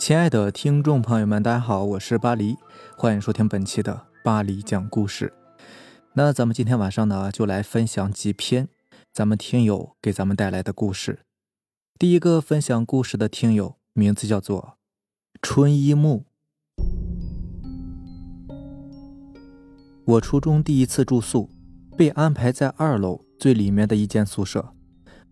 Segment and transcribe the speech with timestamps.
[0.00, 2.56] 亲爱的听众朋友们，大家好，我是巴黎，
[2.96, 5.30] 欢迎收听本期的巴黎讲故事。
[6.14, 8.70] 那咱们今天晚上呢，就来分享几篇
[9.12, 11.26] 咱们听友给咱们带来的故事。
[11.98, 14.78] 第一个分享故事的听友名字叫做
[15.42, 16.24] 春一木。
[20.06, 21.50] 我初中第一次住宿，
[21.98, 24.72] 被安排在二楼最里面的一间宿舍。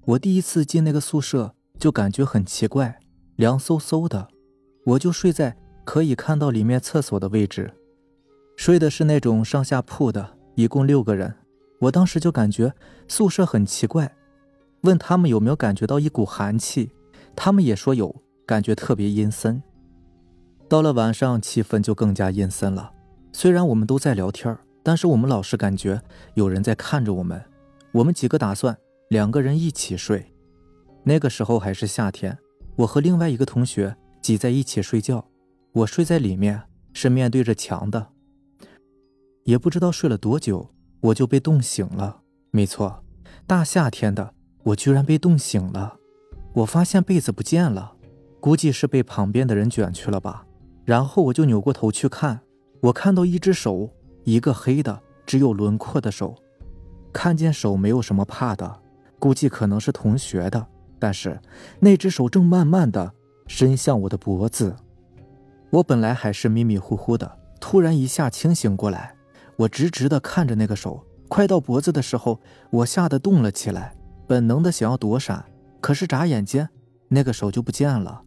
[0.04, 3.00] 我第一次进那个宿舍，就感觉很奇怪，
[3.34, 4.28] 凉飕飕的。
[4.88, 7.70] 我就睡在可以看到里面厕所的位置，
[8.56, 11.34] 睡的是那种上下铺的，一共六个人。
[11.80, 12.72] 我当时就感觉
[13.06, 14.10] 宿舍很奇怪，
[14.80, 16.90] 问他们有没有感觉到一股寒气，
[17.36, 18.16] 他们也说有，
[18.46, 19.62] 感觉特别阴森。
[20.70, 22.90] 到了晚上，气氛就更加阴森了。
[23.34, 26.00] 虽然我们都在聊天，但是我们老是感觉
[26.32, 27.38] 有人在看着我们。
[27.92, 28.74] 我们几个打算
[29.10, 30.32] 两个人一起睡。
[31.04, 32.38] 那个时候还是夏天，
[32.76, 33.94] 我和另外一个同学。
[34.28, 35.24] 挤在一起睡觉，
[35.72, 38.08] 我睡在里面，是面对着墙的。
[39.44, 40.68] 也不知道睡了多久，
[41.00, 42.20] 我就被冻醒了。
[42.50, 43.02] 没错，
[43.46, 44.34] 大夏天的，
[44.64, 45.96] 我居然被冻醒了。
[46.52, 47.94] 我发现被子不见了，
[48.38, 50.44] 估计是被旁边的人卷去了吧。
[50.84, 52.38] 然后我就扭过头去看，
[52.82, 53.88] 我看到一只手，
[54.24, 56.34] 一个黑的只有轮廓的手。
[57.14, 58.82] 看见手没有什么怕的，
[59.18, 60.66] 估计可能是同学的，
[60.98, 61.40] 但是
[61.80, 63.14] 那只手正慢慢的。
[63.48, 64.76] 伸向我的脖子，
[65.70, 69.14] 我本来还是迷迷糊糊的，突然一下清醒过来，
[69.56, 72.38] 我直直的看着那个手，快到脖子的时候，
[72.70, 73.96] 我吓得动了起来，
[74.26, 75.44] 本能的想要躲闪，
[75.80, 76.68] 可是眨眼间，
[77.08, 78.22] 那个手就不见了。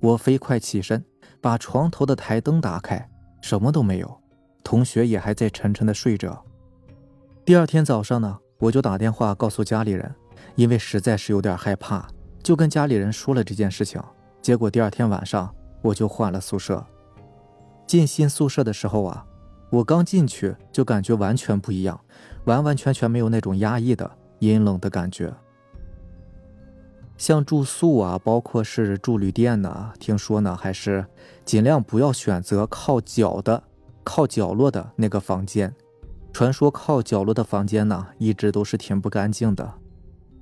[0.00, 1.04] 我飞快起身，
[1.40, 3.10] 把床头的台灯打开，
[3.42, 4.20] 什么都没有，
[4.62, 6.42] 同学也还在沉沉的睡着。
[7.44, 10.14] 第二天早上呢，我就打电话告诉家里人，
[10.54, 12.08] 因为实在是有点害怕，
[12.44, 14.00] 就跟家里人说了这件事情。
[14.42, 16.84] 结果第二天晚上我就换了宿舍。
[17.86, 19.24] 进新宿舍的时候啊，
[19.70, 21.98] 我刚进去就感觉完全不一样，
[22.44, 24.10] 完完全全没有那种压抑的
[24.40, 25.32] 阴冷的感觉。
[27.16, 31.06] 像住宿啊，包括是住旅店呢，听说呢还是
[31.44, 33.62] 尽量不要选择靠角的、
[34.02, 35.72] 靠角落的那个房间。
[36.32, 39.74] 传说靠角落的房间呢，一直都是挺不干净的。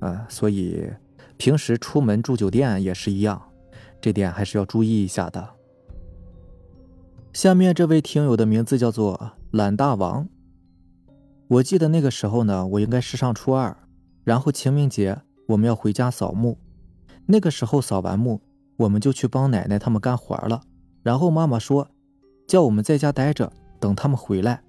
[0.00, 0.89] 嗯，所以
[1.37, 3.43] 平时出门住酒店也是一样。
[4.00, 5.49] 这点还是要注意一下的。
[7.33, 10.28] 下面这位听友的名字叫做懒大王。
[11.49, 13.77] 我记得那个时候呢，我应该是上初二，
[14.25, 15.16] 然后清明节
[15.47, 16.59] 我们要回家扫墓。
[17.27, 18.41] 那个时候扫完墓，
[18.77, 20.60] 我们就去帮奶奶他们干活了。
[21.03, 21.89] 然后妈妈说，
[22.47, 24.62] 叫我们在家待着，等他们回来。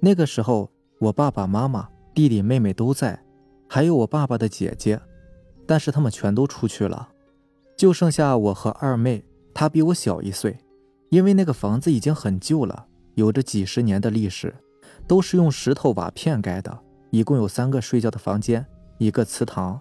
[0.00, 0.70] 那个时候，
[1.00, 3.20] 我爸爸妈妈、弟弟妹妹都在，
[3.68, 5.00] 还有我爸爸的姐姐，
[5.66, 7.08] 但是他们全都出去了。
[7.76, 10.58] 就剩下我和二妹，她比我小一岁。
[11.10, 14.54] 因为那个房子已经很旧了，有着几十年的历史，
[15.06, 16.76] 都是用石头瓦片盖的。
[17.10, 18.66] 一共有三个睡觉的房间，
[18.98, 19.80] 一个祠堂。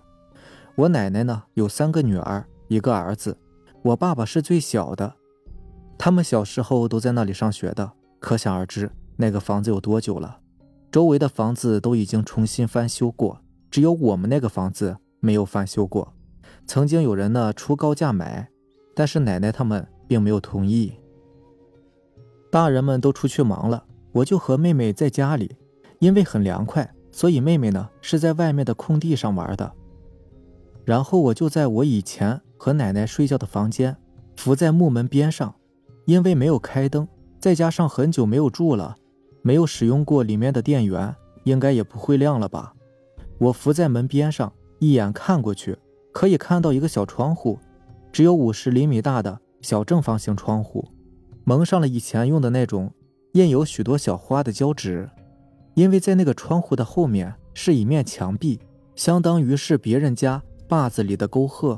[0.75, 3.35] 我奶奶呢有三个女儿，一个儿子。
[3.81, 5.16] 我爸爸是最小的。
[5.97, 10.39] 他们小时候都在那里上学的，可想而知那个房子有多久了。
[10.91, 13.41] 周围的房子都已经重新翻修过，
[13.72, 16.13] 只有我们那个房子没有翻修过。
[16.68, 18.50] 曾经有人呢出高价买，
[18.96, 20.94] 但是奶奶他们并没有同意。
[22.52, 25.56] 大人们都出去忙了，我就和妹妹在家里，
[26.00, 29.72] 因为很凉快，所以妹妹呢是在外面的空地上玩的。
[30.84, 33.96] 然后我就在我以前和奶奶睡觉的房间，
[34.36, 35.53] 伏在木门边上，
[36.06, 37.08] 因为没有开灯，
[37.40, 38.96] 再加上很久没有住了，
[39.42, 42.74] 没有使用过里面的电源，应该也不会亮了吧。
[43.38, 45.78] 我伏在门边上，一眼看过去。
[46.16, 47.59] 可以看到一个小窗户，
[48.09, 50.88] 只有五十厘米大的小正方形窗户，
[51.44, 52.90] 蒙上了以前用的那种
[53.34, 55.09] 印有许多小花的胶纸。
[55.74, 58.58] 因为在那个窗户的后面是一面墙壁，
[58.96, 61.78] 相当于是别人家坝子里的沟壑。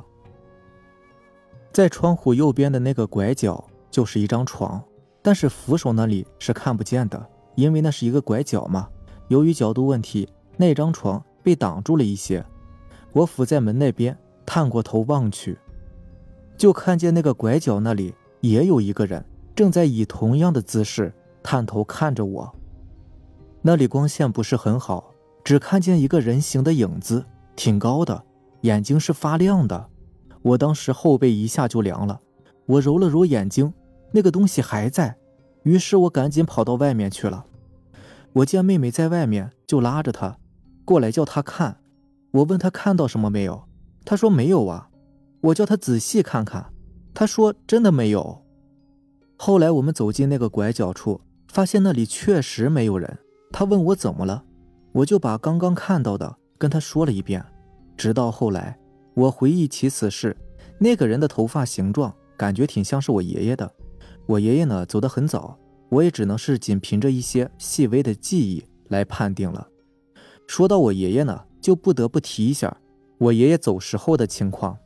[1.74, 4.80] 在窗户右边的那个拐角就是一张床，
[5.24, 8.88] 但是扶手那里是看不见的，因为那是一个拐角嘛。
[9.30, 12.46] 由于角度问题，那张床被挡住了一些。
[13.14, 14.16] 我伏在门那边。
[14.48, 15.60] 探过头望去，
[16.58, 19.24] 就看见那个拐角那里也有一个人，
[19.54, 21.14] 正在以同样的姿势
[21.44, 22.56] 探头看着我。
[23.62, 25.14] 那里光线不是很好，
[25.44, 27.26] 只看见一个人形的影子，
[27.58, 28.24] 挺高的，
[28.62, 29.90] 眼睛是发亮的。
[30.42, 32.22] 我当时后背一下就凉了，
[32.66, 33.74] 我揉了揉眼睛，
[34.14, 35.18] 那个东西还在。
[35.64, 37.46] 于是我赶紧跑到外面去了。
[38.32, 40.38] 我见妹妹在外面，就拉着她
[40.86, 41.82] 过来叫她看。
[42.32, 43.67] 我问她看到什么没有。
[44.10, 44.88] 他说没有啊，
[45.42, 46.72] 我叫他仔细看看，
[47.14, 48.42] 他说真的没有。
[49.36, 51.20] 后来我们走进那个拐角处，
[51.50, 53.20] 发现那里确实没有人。
[53.52, 54.46] 他问我怎么了，
[54.94, 57.46] 我就把刚刚看到的跟他说了一遍。
[57.98, 58.80] 直到后来，
[59.14, 60.34] 我回忆起此事，
[60.80, 63.70] 那个人的头发形状感觉挺像是我爷爷的。
[64.26, 65.60] 我爷爷呢走得很早，
[65.90, 69.68] 我也只能是仅凭着一些细微的记忆来判定了。
[70.48, 72.78] 说到我爷爷呢，就不得不提一下
[73.18, 74.78] 我爷爷走时候的情况。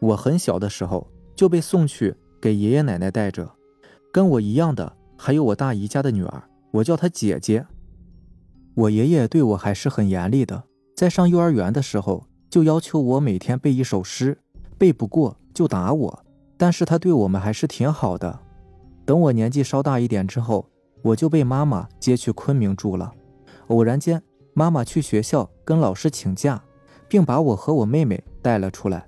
[0.00, 1.06] 我很小的时候
[1.36, 3.50] 就被送去给爷爷奶奶带着，
[4.12, 7.66] 跟我一样的还有我大姨家的女儿，我叫她姐姐。
[8.74, 10.64] 我爷爷对我还是很严厉的。
[10.96, 14.38] 在上幼儿园的时候，就要求我每天背一首诗，
[14.78, 16.24] 背不过就打我。
[16.56, 18.38] 但是他对我们还是挺好的。
[19.06, 20.68] 等我年纪稍大一点之后，
[21.02, 23.12] 我就被妈妈接去昆明住了。
[23.68, 24.22] 偶然间，
[24.54, 26.62] 妈妈去学校跟老师请假，
[27.08, 29.06] 并把我和我妹妹带了出来。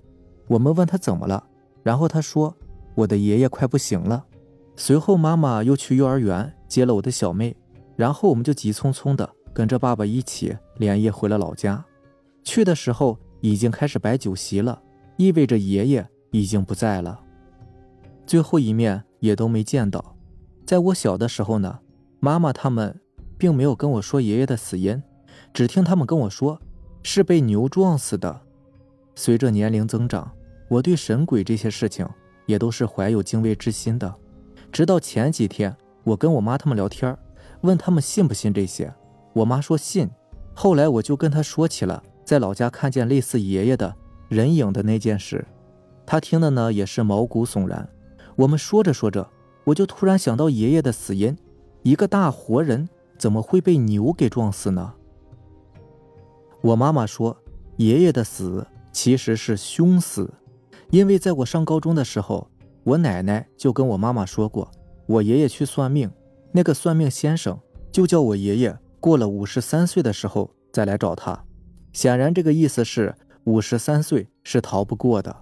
[0.49, 1.44] 我们问他怎么了，
[1.83, 2.55] 然后他说
[2.94, 4.25] 我的爷爷快不行了。
[4.77, 7.56] 随后妈妈又去幼儿园接了我的小妹，
[7.97, 9.29] 然后我们就急匆匆的。
[9.55, 11.85] 跟着爸爸一起连夜回了老家，
[12.43, 14.81] 去的时候已经开始摆酒席了，
[15.19, 17.21] 意味着爷爷已经不在了，
[18.27, 20.17] 最后一面也都没见到。
[20.65, 21.81] 在我小的时候呢，
[22.19, 22.99] 妈妈他们
[23.37, 25.03] 并没有跟我说爷爷的死因，
[25.52, 26.60] 只听他们跟我说
[27.02, 28.40] 是被牛撞死的。
[29.14, 30.31] 随着年龄增长，
[30.69, 32.08] 我对神鬼这些事情
[32.46, 34.14] 也都是怀有敬畏之心的。
[34.70, 37.16] 直到前几天，我跟我妈他们聊天，
[37.60, 38.93] 问他们信不信这些。
[39.34, 40.08] 我妈说信，
[40.54, 43.94] 后来我就跟她说起了在老家看见类似爷爷的
[44.28, 45.46] 人影的那件事，
[46.06, 47.87] 她听的呢也是毛骨悚然。
[48.37, 49.28] 我们说着说着，
[49.64, 51.37] 我就突然想到爷爷的死因，
[51.82, 52.88] 一个大活人
[53.19, 54.94] 怎么会被牛给撞死呢？
[56.62, 57.37] 我妈妈说，
[57.76, 60.32] 爷爷的死其实是凶死，
[60.91, 62.49] 因为在我上高中的时候，
[62.85, 64.70] 我奶奶就跟我妈妈说过，
[65.06, 66.09] 我爷爷去算命，
[66.53, 67.59] 那个算命先生
[67.91, 68.79] 就叫我爷爷。
[69.00, 71.44] 过了五十三岁的时候再来找他，
[71.93, 73.12] 显然这个意思是
[73.43, 75.35] 五十三岁是逃不过的。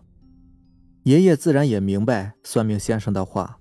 [1.02, 3.58] 爷爷自然也明白算命先生的话。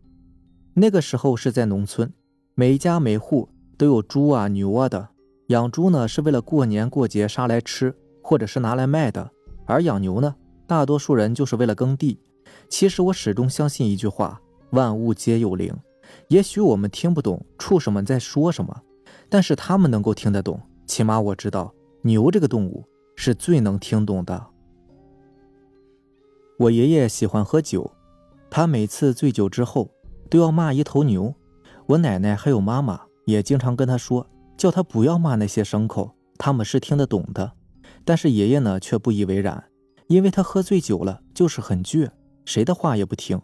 [0.76, 2.14] 那个时候是在农村，
[2.56, 5.10] 每家每户都有猪啊牛啊的。
[5.50, 9.28] 养猪呢是为了过年过节杀来吃，或者是拿来卖的；
[9.66, 10.36] 而养牛呢，
[10.68, 12.20] 大多数人就是为了耕地。
[12.68, 14.40] 其实我始终相信一句话：
[14.72, 15.76] 万物皆有灵。
[16.28, 18.84] 也许我们听不懂畜生们在说什么。
[19.28, 21.74] 但是他们能够听得懂，起码我知道
[22.04, 22.84] 牛这个动物
[23.16, 24.46] 是最能听懂的。
[26.60, 27.92] 我爷爷喜欢喝酒，
[28.52, 29.90] 他每次醉酒之后
[30.30, 31.34] 都要骂一头牛。
[31.88, 34.28] 我奶奶还有妈妈也经常跟他说，
[34.60, 37.54] 叫他不要骂那些牲口，他们是听得懂的。
[38.04, 39.64] 但是爷爷呢却不以为然，
[40.08, 42.10] 因为他喝醉酒了就是很倔，
[42.44, 43.42] 谁的话也不听。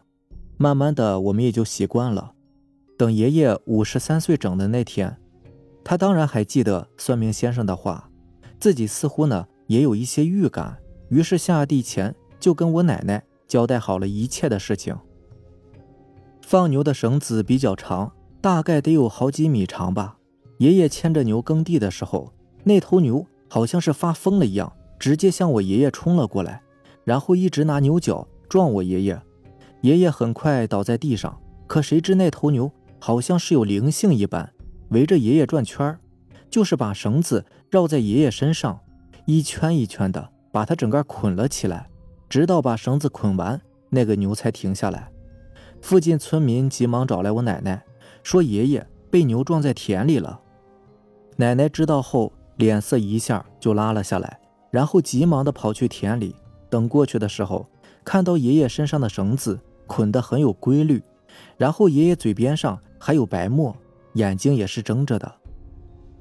[0.57, 2.33] 慢慢的我们也就习惯了。
[2.97, 5.15] 等爷爷五十三岁整的那天。
[5.85, 8.09] 他当然还记得算命先生的话，
[8.59, 10.77] 自己似乎呢也有一些预感，
[11.07, 14.97] 于是下地前就跟我奶奶交代好了一切的事情。
[16.41, 18.11] 放牛的绳子比较长，
[18.41, 20.17] 大概得有好几米长吧。
[20.57, 22.31] 爷爷牵着牛耕地的时候，
[22.63, 26.61] 那头牛好像是发疯了一样，直接向我爷爷冲了过来，
[27.03, 29.21] 然后一直拿牛角撞我爷爷。
[29.81, 34.51] 爷爷很快倒在地上，可谁知那头牛好像是有灵性一般。
[34.89, 35.97] 围着爷爷转圈
[36.49, 38.79] 就是把绳子绕在爷爷身上，
[39.25, 41.89] 一圈一圈的把他整个捆了起来，
[42.29, 45.11] 直到把绳子捆完，那个牛才停下来。
[45.81, 47.83] 附近村民急忙找来我奶奶，
[48.23, 50.39] 说爷爷被牛撞在田里了。
[51.37, 54.39] 奶奶知道后，脸色一下就拉了下来，
[54.71, 56.35] 然后急忙的跑去田里。
[56.69, 57.65] 等过去的时候，
[58.03, 61.01] 看到爷爷身上的绳子捆得很有规律，
[61.57, 63.75] 然后爷爷嘴边上还有白沫。
[64.13, 65.29] 眼睛也是睁着的，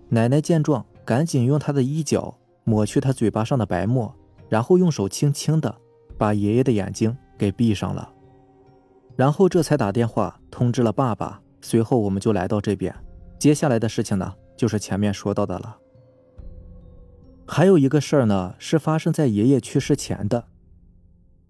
[0.08, 4.12] 奶奶见状，赶紧用她的衣角抹去他嘴巴上的白沫，
[4.48, 5.72] 然后用手轻轻的
[6.18, 8.12] 把爷爷的眼睛给闭上了，
[9.14, 11.40] 然后这才打电话通知了爸爸。
[11.60, 12.92] 随后我们就来到这边，
[13.38, 15.78] 接下来的事情呢，就是前面说到的了。
[17.46, 20.46] 还有一个事儿呢，是发生在爷爷去世前的。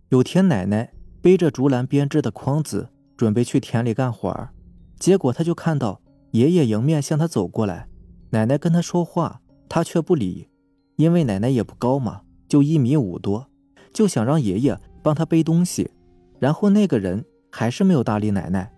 [0.09, 0.93] 有天，奶奶
[1.23, 4.51] 背着竹篮编织的筐子，准备去田里干活儿，
[4.99, 6.01] 结果他就看到。
[6.33, 7.87] 爷爷迎面向他走过来，
[8.31, 10.49] 奶奶跟他说话，他却不理，
[10.97, 13.47] 因为奶奶也不高嘛，就一米五多，
[13.93, 15.93] 就想让爷爷帮他背东西。
[16.41, 18.73] 然后那个人还是没有搭理奶奶，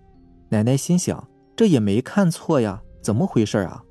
[0.50, 3.82] 奶奶心想这也没看错呀，怎么回事啊？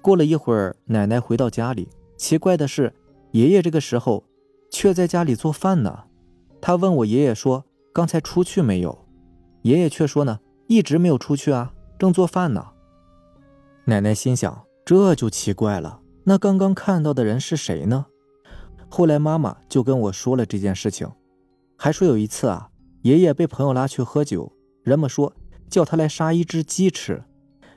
[0.00, 2.94] 过了一会儿，奶奶回到家里，奇怪的是，
[3.32, 4.24] 爷爷这个时候
[4.70, 6.04] 却在家里做饭呢。
[6.60, 9.06] 他问我爷爷说：“刚才出去没有？”
[9.62, 12.64] 爷爷却说呢，一直没有出去啊，正做饭呢。
[13.84, 18.06] 奶奶心想，这就奇怪了，那刚刚看到的人是谁呢？
[18.88, 21.10] 后来妈妈就跟我说了这件事情，
[21.76, 22.70] 还说有一次啊，
[23.02, 24.52] 爷爷被朋友拉去喝酒，
[24.82, 25.32] 人们说
[25.68, 27.22] 叫他来杀一只鸡吃，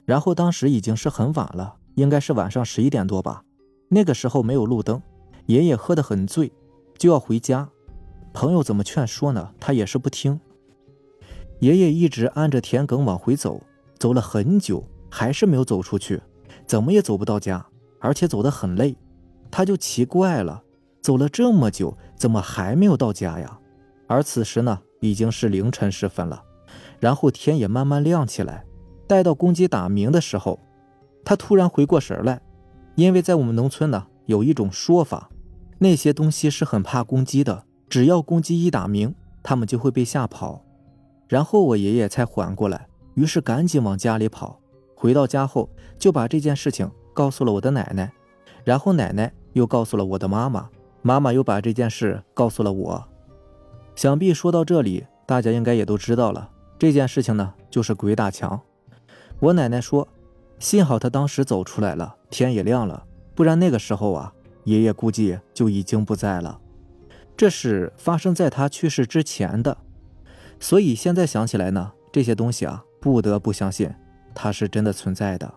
[0.06, 3.44] 然后当时已经是很晚了，应该是晚上十一点多吧。
[3.90, 5.02] 那个时候没有路灯，
[5.48, 6.52] 爷爷喝得很醉，
[6.98, 7.70] 就要回家。
[8.34, 9.54] 朋友怎么劝说呢？
[9.60, 10.40] 他也是不听。
[11.60, 13.62] 爷爷一直按着田埂往回走，
[14.00, 16.22] 走了很久，还是没有走出去，
[16.66, 17.66] 怎么也走不到家，
[18.00, 18.96] 而且走得很累。
[19.52, 20.64] 他就奇怪了，
[21.02, 23.60] 走了这么久，怎么还没有到家呀？
[24.08, 26.42] 而此时呢，已经是凌晨时分了，
[27.00, 28.66] 然后天也慢慢亮起来。
[29.08, 30.58] 待到公鸡打鸣的时候，
[31.24, 32.42] 他突然回过神来。
[32.96, 35.30] 因为在我们农村呢，有一种说法，
[35.80, 40.62] 那些东西是很怕公鸡的，只要公鸡一打鸣，它们就会被吓跑。
[41.30, 44.60] 然后我爷爷才缓过来，于是赶紧往家里跑。
[44.94, 48.12] 回到家后，就把这件事情告诉了我的奶奶，
[48.66, 50.70] 然后奶奶又告诉了我的妈妈，
[51.02, 53.04] 妈妈又把这件事告诉了我。
[53.96, 58.60] 想必说到这里，大家应该也都知道了，这件事情呢，就是鬼打墙。
[59.40, 60.06] 我奶奶说。
[60.62, 63.04] 幸好他当时走出来了，天也亮了，
[63.34, 64.32] 不然那个时候啊，
[64.66, 66.60] 爷爷估计就已经不在了。
[67.36, 69.76] 这是发生在他去世之前的，
[70.60, 73.92] 所以现在想起来呢，这些东西啊，不得不相信
[74.36, 75.52] 它是真的存在的。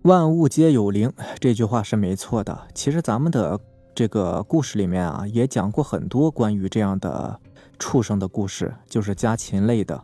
[0.00, 2.68] 万物皆有灵，这句话是没错的。
[2.74, 3.60] 其实咱们的
[3.94, 7.38] 这个故事里面啊，也讲过很多关于这样的
[7.78, 10.02] 畜生的故事，就是家禽类的。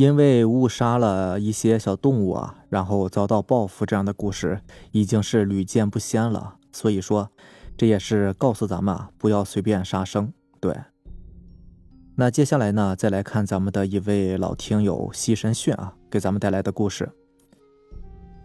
[0.00, 6.56] 因为误杀了一些小动物啊，然后遭到报复，这样的故事已经是屡见不鲜了。
[6.72, 7.28] 所以说，
[7.76, 10.32] 这也是告诉咱们啊，不要随便杀生。
[10.58, 10.74] 对。
[12.16, 17.06] 那接下来呢，再来看咱们的一位老听友西神训啊，给咱们带来的故事。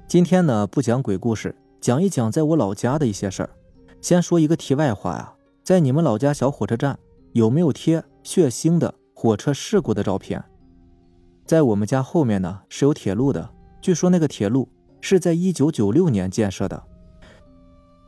[0.10, 3.50] 今天呢，不讲鬼故事，讲一讲在我老家的一些事儿。
[4.02, 5.34] 先说一个题外话呀，
[5.64, 7.00] 在你们老家小火车站
[7.32, 10.44] 有没有贴血腥的火车事故的照片？
[11.46, 14.68] 在我们家后面呢是有铁路的，据说那个铁路
[15.00, 16.84] 是在一九九六年建设的，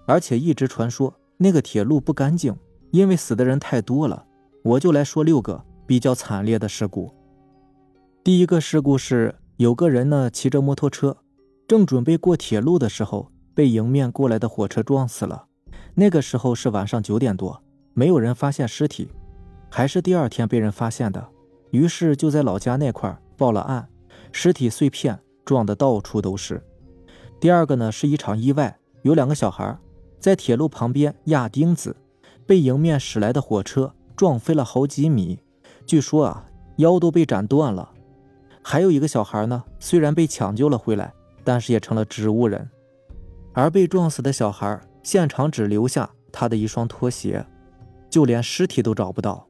[0.07, 2.57] 而且一直传说那个铁路不干净，
[2.89, 4.25] 因为死的人太多了。
[4.63, 7.13] 我就来说六个比较惨烈的事故。
[8.23, 11.17] 第一个事故是有个人呢骑着摩托车，
[11.67, 15.45] 正准备过铁路的时候，被迎面过来的火车撞死了。
[15.93, 17.61] 那个时候是晚上九点多，
[17.93, 19.11] 没有人发现尸体，
[19.69, 21.29] 还是第二天被人发现的，
[21.69, 23.21] 于是就在老家那块儿。
[23.37, 23.87] 报了案，
[24.31, 26.61] 尸体碎片撞得到处都是。
[27.39, 29.77] 第二个呢，是一场意外，有两个小孩
[30.19, 31.95] 在铁路旁边压钉子，
[32.45, 35.39] 被迎面驶来的火车撞飞了好几米，
[35.85, 36.45] 据说啊
[36.77, 37.91] 腰都被斩断了。
[38.63, 41.13] 还有一个小孩呢，虽然被抢救了回来，
[41.43, 42.69] 但是也成了植物人。
[43.53, 47.45] 而被撞死的小孩现场只留下他的一双拖鞋，
[48.09, 49.47] 就连尸体都找不到。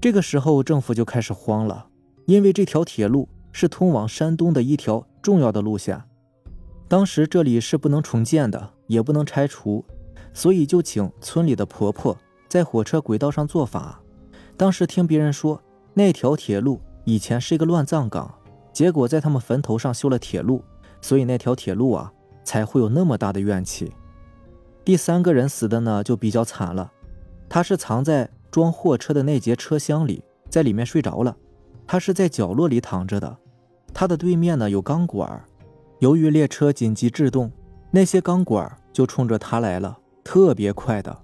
[0.00, 1.86] 这个时候政府就开始慌了。
[2.26, 6.02] 因为这条铁路是通往山东的一条重要的路线，
[6.88, 9.84] 当时这里是不能重建的，也不能拆除，
[10.32, 12.16] 所以就请村里的婆婆
[12.48, 14.00] 在火车轨道上做法。
[14.56, 15.60] 当时听别人说，
[15.94, 18.32] 那条铁路以前是一个乱葬岗，
[18.72, 20.62] 结果在他们坟头上修了铁路，
[21.00, 22.12] 所以那条铁路啊
[22.44, 23.92] 才会有那么大的怨气。
[24.84, 26.92] 第三个人死的呢就比较惨了，
[27.48, 31.36] 他是藏在装货车的那节车厢里，在里面睡着了。
[31.92, 33.36] 他是在角落里躺着的，
[33.92, 35.44] 他的对面呢有钢管，
[35.98, 37.52] 由于列车紧急制动，
[37.90, 41.14] 那些钢管就冲着他来了，特别快的。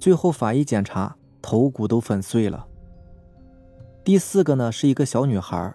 [0.00, 2.66] 最后法医检查，头骨都粉碎了。
[4.02, 5.72] 第四个呢是一个小女孩，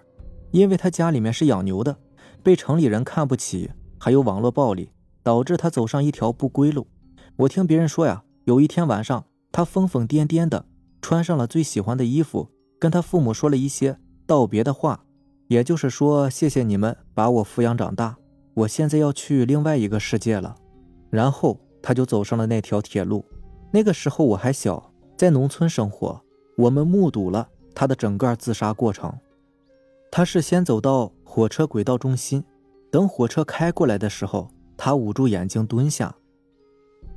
[0.52, 1.96] 因为她家里面是养牛的，
[2.44, 4.92] 被城里人看不起，还有网络暴力，
[5.24, 6.86] 导致她走上一条不归路。
[7.38, 10.66] 我听别人说呀，有一天晚上，她疯疯癫癫的
[11.02, 13.98] 穿上了最喜欢的衣服，跟她父母说了一些。
[14.32, 15.04] 道别的话，
[15.50, 18.16] 也就是说，谢谢你们把我抚养长大，
[18.54, 20.56] 我现在要去另外一个世界了。
[21.10, 23.26] 然后他就走上了那条铁路。
[23.72, 26.22] 那个时候我还小，在农村生活，
[26.56, 27.46] 我们目睹了
[27.76, 29.14] 他的整个自杀过程。
[30.10, 32.42] 他是先走到火车轨道中心，
[32.90, 34.48] 等火车开过来的时候，
[34.78, 36.16] 他捂住眼睛蹲下。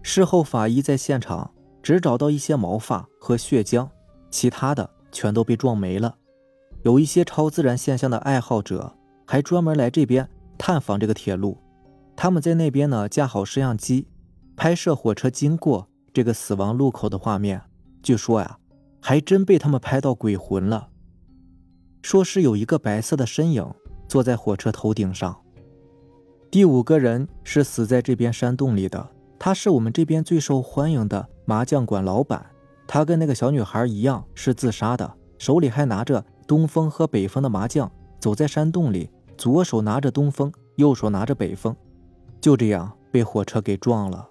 [0.02, 1.48] 事后法医在现场
[1.80, 3.88] 只找到一些毛发和血浆，
[4.32, 6.16] 其他的全都被撞没了。
[6.84, 8.94] 有一些超自然现象的爱好者
[9.26, 11.56] 还专门来这边探访这个铁路，
[12.14, 14.06] 他们在那边呢架好摄像机，
[14.54, 17.62] 拍摄火车经过这个死亡路口的画面。
[18.02, 18.58] 据说呀，
[19.00, 20.88] 还真被他们拍到鬼魂了。
[22.02, 23.66] 说是有一个白色的身影
[24.06, 25.34] 坐在火车头顶上。
[26.50, 32.44] 第五个人是死在这边山洞里的，他是我们这边最受欢迎的麻将馆老板。
[32.86, 41.74] 他跟那个小女孩一样是自杀的，手里还拿着东风和北风的麻将，走在山洞里，左手拿着东风，右手拿着北风，
[42.40, 44.28] 就这样被火车给撞了。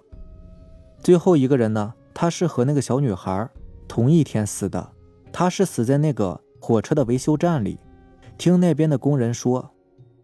[1.00, 3.48] 最后一个人呢，他是和那个小女孩
[3.86, 4.92] 同一天死的，
[5.32, 7.78] 他是死在那个火车的维修站里。
[8.38, 9.70] 听那边的工人说，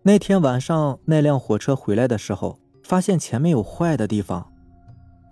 [0.03, 4.51] 那天晚上那辆火车回来的时候，发现前面有坏的地方，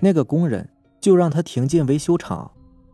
[0.01, 0.69] 那个工人
[1.01, 2.51] 就让他停进维修厂，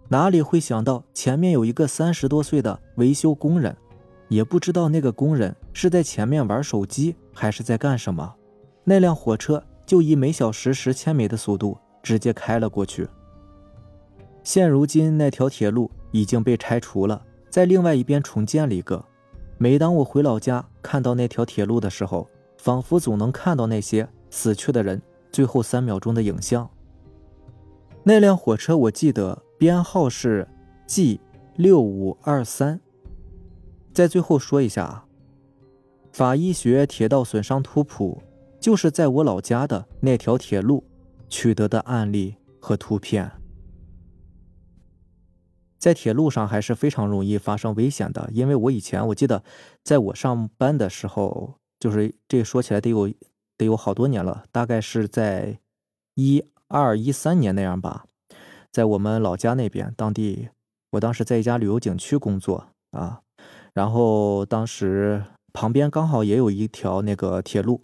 [0.09, 3.77] 哪里会想到前面有一个三十多岁的维修工人，
[4.29, 8.35] 也不知道那个工人是在前面玩手机还是在干什么，
[8.85, 11.79] 那辆火车就以每小时十千米的速度。
[12.05, 13.09] 直接开了过去。
[14.43, 19.03] 现如今那条铁路已经被拆除了，在另外一边重建了一个。
[19.57, 25.01] 每当我回老家看到那条铁路的时候，仿佛总能看到那些死去的人
[25.33, 26.69] 最后三秒钟的影像。
[28.03, 30.49] 那辆火车我记得编号是
[30.87, 31.21] G
[31.57, 32.81] 六五二三。
[33.93, 35.07] 在最后说一下啊，
[36.13, 38.23] 法医学铁道损伤图谱
[38.61, 40.85] 就是在我老家的那条铁路。
[41.27, 43.33] 取得的案例和图片，
[45.79, 48.29] 在铁路上还是非常容易发生危险的。
[48.33, 49.43] 因为我以前我记得，
[49.83, 53.13] 在我上班的时候，就是这说起来得有
[53.57, 55.59] 得有好多年了，大概是在
[56.15, 58.07] 一二一三年那样吧，
[58.75, 60.49] 在我们老家那边，当地
[60.91, 63.21] 我当时在一家旅游景区工作啊，
[63.73, 67.83] 然后当时旁边刚好也有一条那个铁路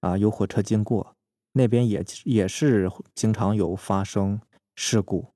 [0.00, 1.14] 啊，有火车经过。
[1.52, 4.40] 那边也也是经常有发生
[4.74, 5.26] 事故。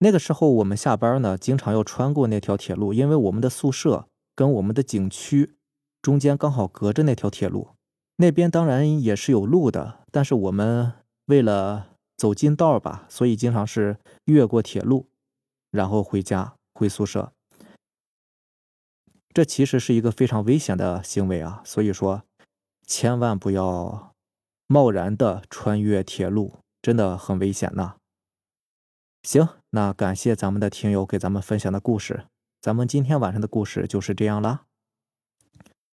[0.00, 4.04] 那个时候我们下班呢，经常要穿过那条铁路，因为我们的宿舍
[4.36, 5.54] 跟我们的景区
[6.02, 7.68] 中间刚好隔着那条铁路。
[8.16, 10.92] 那边当然也是有路的，但是我们
[11.24, 11.89] 为了
[12.20, 15.08] 走近道吧，所以经常是越过铁路，
[15.70, 17.32] 然后回家回宿舍。
[19.32, 22.24] 这其实是一个非常危险的行为啊，所以说
[22.86, 24.12] 千万不要。
[24.66, 27.96] 贸然的穿越铁路真的很危险呐。
[29.22, 32.26] 行，那感谢咱们的听友给咱们分享的故事，
[32.60, 34.66] 咱们今天晚上的故事就是这样啦。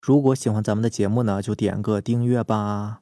[0.01, 3.01] 如果喜欢咱们的节目呢，就点个订阅吧。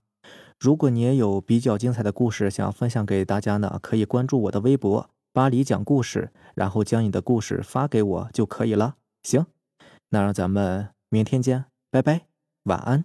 [0.58, 8.96] 如果你也有比较精彩的故事想要分享给大家呢，可以关注我的微博“巴黎讲故事”，然后将你的故事发给我就可以了。
[9.22, 9.46] 行，
[10.08, 12.22] 那让咱们明天见，拜拜，
[12.64, 13.04] 晚安。